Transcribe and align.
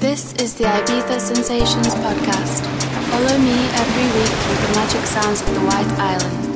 This 0.00 0.32
is 0.34 0.54
the 0.54 0.64
Ibiza 0.64 1.20
Sensations 1.20 1.94
podcast. 1.94 2.64
Follow 3.10 3.38
me 3.38 3.56
every 3.74 4.06
week 4.18 4.32
through 4.42 4.66
the 4.66 4.72
magic 4.74 5.06
sounds 5.06 5.40
of 5.42 5.54
the 5.54 5.60
White 5.60 5.92
Island. 5.98 6.47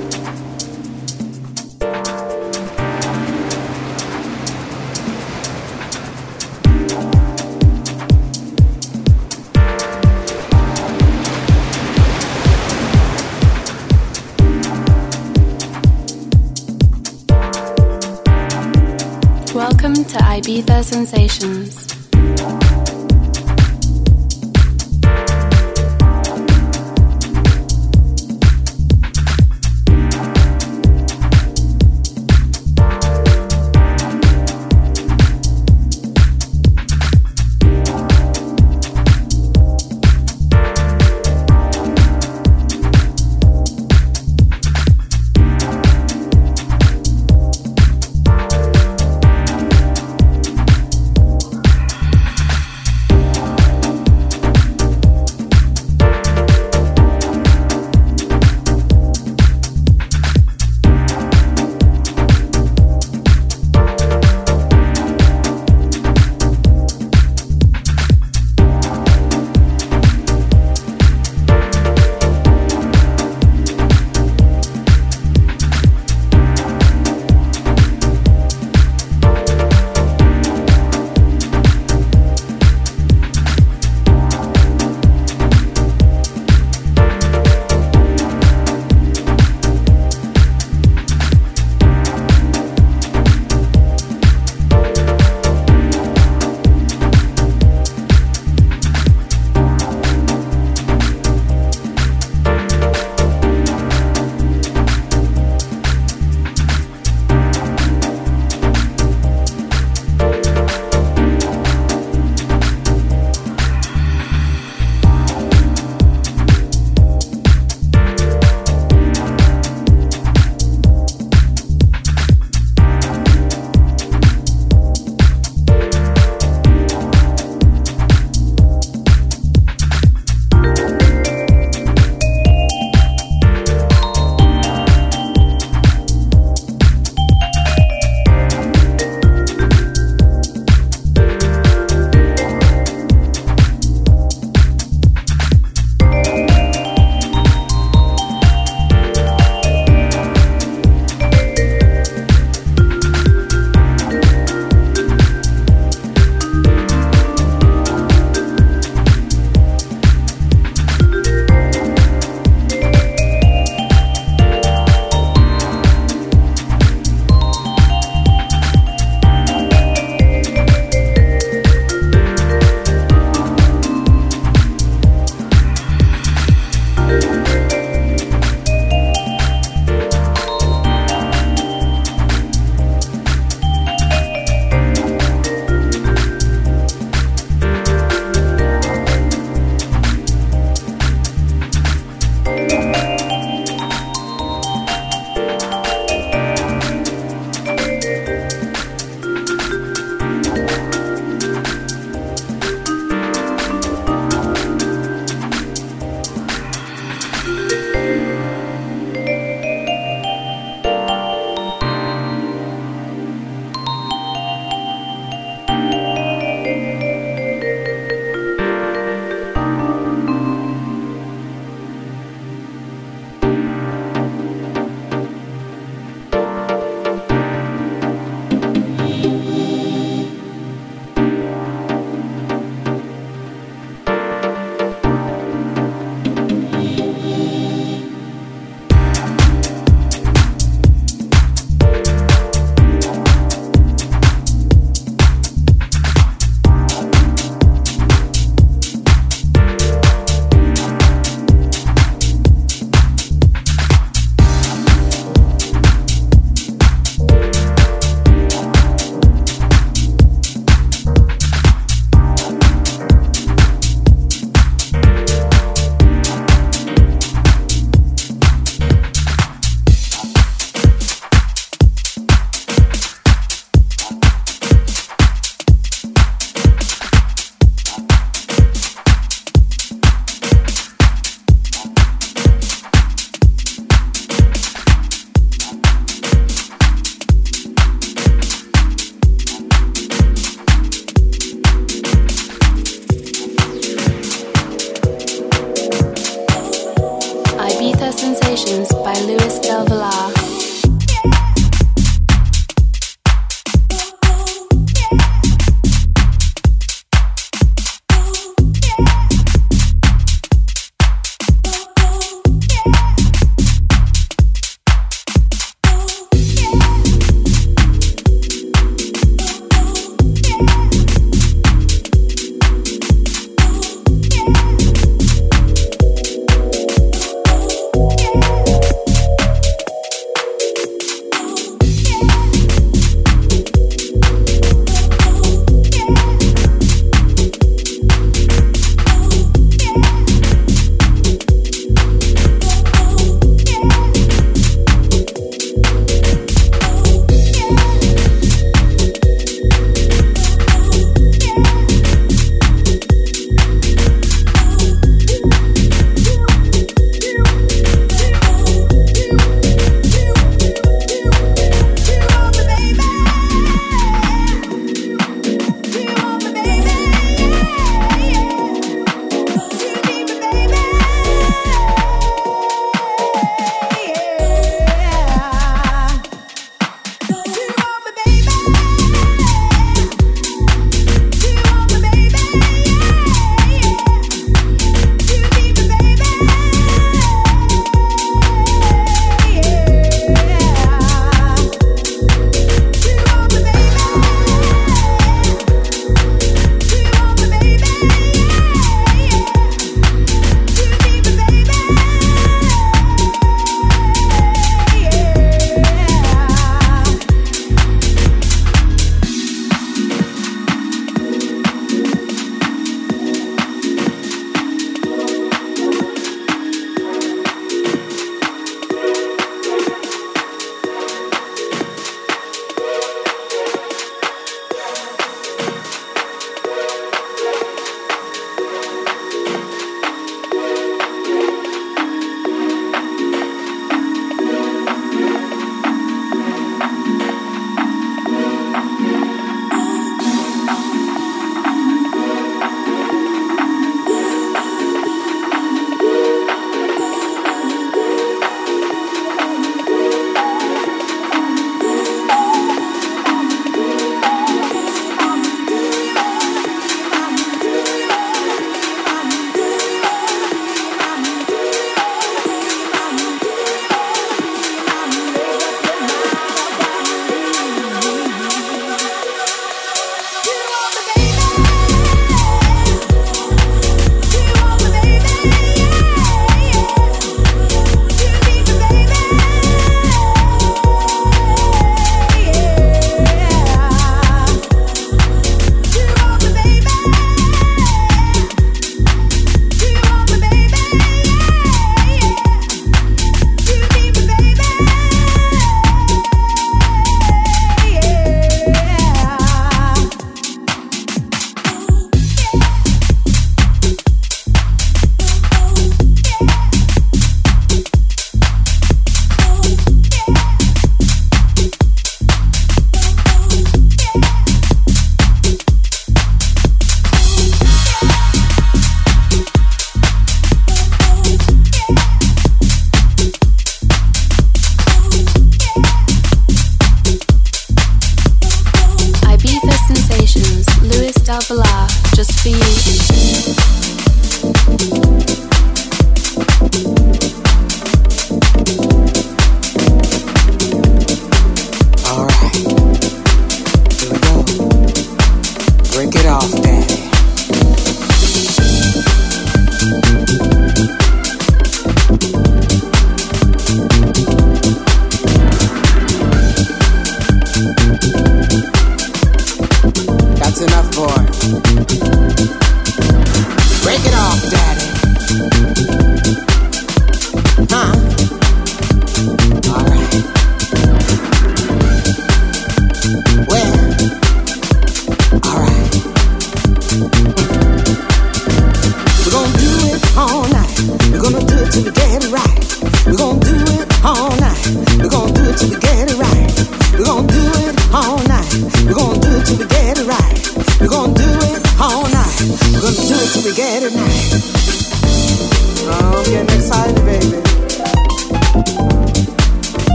Welcome 20.33 20.45
to 20.45 20.63
Ibiza 20.63 20.83
Sensations. 20.83 22.02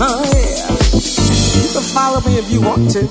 oh, 0.00 0.22
yeah. 0.32 0.68
You 1.62 1.68
can 1.72 1.82
follow 1.82 2.20
me 2.22 2.38
if 2.38 2.50
you 2.50 2.60
want 2.60 2.90
to. 2.92 3.06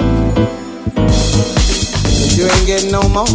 But 2.14 2.38
you 2.38 2.46
ain't 2.46 2.68
getting 2.68 2.92
no 2.92 3.02
more. 3.10 3.28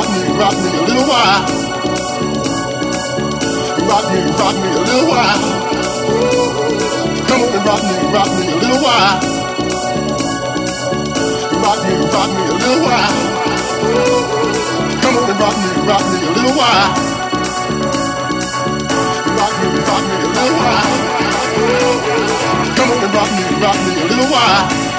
rock 0.00 0.08
me, 0.12 0.22
rock 0.38 0.54
me 0.54 0.70
a 0.70 0.82
little 0.82 1.06
while. 1.08 1.42
Rock 3.88 4.04
me, 4.12 4.20
rock 4.40 4.56
me 4.56 4.68
a 4.70 4.80
little 4.80 5.06
while. 5.10 5.40
Come 7.28 7.42
on 7.42 7.52
and 7.52 7.64
rock 7.66 7.82
me, 7.84 7.96
rock 8.14 8.30
me 8.38 8.44
a 8.48 8.56
little 8.56 8.80
while. 8.80 9.16
Rock 11.60 11.80
me, 11.84 11.92
rock 12.14 12.30
me 12.32 12.42
a 12.48 12.56
little 12.62 12.80
while. 12.86 13.12
Come 15.02 15.16
on 15.16 15.30
and 15.30 15.38
rock 15.40 15.56
me, 15.60 15.68
rock 15.84 16.04
me 16.12 16.18
a 16.20 16.30
little 16.32 16.54
while. 16.56 16.88
Rock 19.36 19.52
me, 19.60 19.66
rock 19.88 20.02
me 20.08 20.16
a 20.16 20.28
little 20.32 20.56
while. 20.60 20.86
Come 22.76 22.90
on 22.90 23.04
and 23.04 23.12
rock 23.14 23.30
me, 23.36 23.44
rock 23.60 23.78
me 23.86 23.92
a 24.00 24.04
little 24.08 24.30
while. 24.32 24.89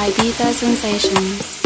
Ibiza 0.00 0.52
Sensations. 0.52 1.61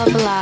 love, 0.00 0.14
love. 0.14 0.39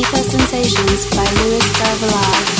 Ether 0.00 0.30
Sensations 0.30 1.04
by 1.14 1.26
Luis 1.44 1.72
Del 1.72 1.96
Villar. 1.96 2.59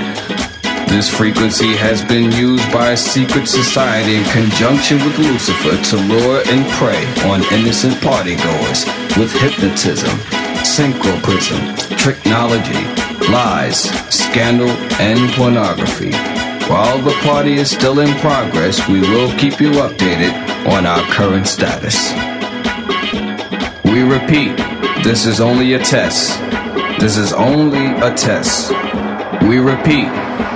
This 0.91 1.09
frequency 1.09 1.73
has 1.77 2.03
been 2.03 2.33
used 2.33 2.69
by 2.71 2.91
a 2.91 2.97
secret 2.97 3.47
society 3.47 4.17
in 4.17 4.25
conjunction 4.25 4.97
with 4.97 5.17
Lucifer 5.19 5.81
to 5.81 5.95
lure 5.95 6.43
and 6.47 6.69
prey 6.73 7.01
on 7.31 7.41
innocent 7.53 7.93
partygoers 8.03 8.85
with 9.17 9.31
hypnotism, 9.31 10.11
synchroprism, 10.59 11.63
technology, 11.97 12.83
lies, 13.31 13.89
scandal, 14.13 14.69
and 14.99 15.31
pornography. 15.31 16.11
While 16.69 17.01
the 17.01 17.17
party 17.23 17.53
is 17.53 17.71
still 17.71 18.01
in 18.01 18.13
progress, 18.19 18.85
we 18.89 18.99
will 18.99 19.31
keep 19.39 19.61
you 19.61 19.71
updated 19.71 20.33
on 20.67 20.85
our 20.85 21.01
current 21.13 21.47
status. 21.47 22.11
We 23.85 24.03
repeat, 24.03 24.57
this 25.05 25.25
is 25.25 25.39
only 25.39 25.73
a 25.73 25.79
test. 25.79 26.37
This 26.99 27.15
is 27.15 27.31
only 27.31 27.85
a 28.05 28.13
test. 28.13 28.71
We 29.43 29.57
repeat, 29.57 30.30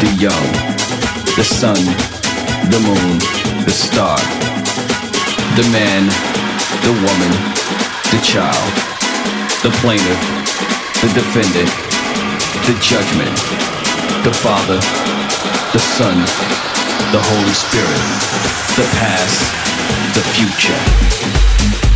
the 0.00 0.14
young, 0.14 0.48
the 1.34 1.42
sun, 1.42 1.74
the 2.70 2.78
moon, 2.86 3.18
the 3.64 3.70
star, 3.70 4.16
the 5.58 5.66
man, 5.74 6.06
the 6.86 6.94
woman, 7.02 7.32
the 8.14 8.20
child, 8.22 8.72
the 9.62 9.74
plaintiff, 9.82 10.22
the 11.02 11.10
defendant, 11.18 11.70
the 12.66 12.78
judgment, 12.80 13.34
the 14.22 14.32
Father, 14.32 14.78
the 15.72 15.80
Son, 15.80 16.16
the 17.10 17.20
Holy 17.20 17.54
Spirit, 17.54 18.02
the 18.78 18.86
past, 18.98 19.42
the 20.14 20.22
future. 20.30 21.87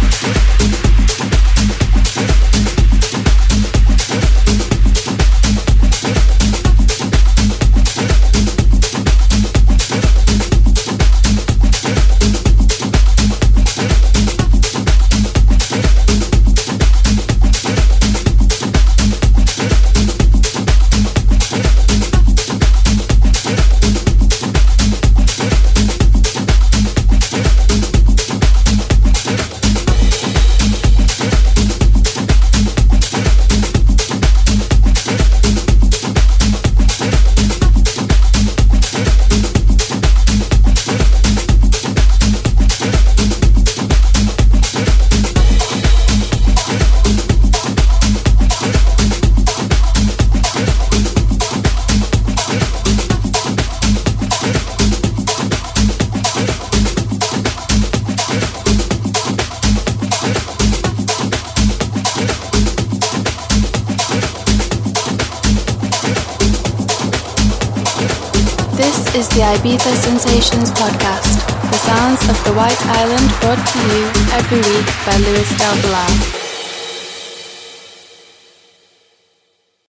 Ibiza 69.63 69.95
Sensations 69.95 70.73
podcast, 70.73 71.39
the 71.71 71.79
sounds 71.87 72.29
of 72.29 72.45
the 72.45 72.53
White 72.53 72.85
Island 72.99 73.31
brought 73.41 73.65
to 73.65 73.79
you 73.79 74.07
every 74.35 74.59
week 74.59 74.87
by 75.07 75.17
Luis 75.19 75.57
Del 75.57 75.77
Villar. 75.77 76.42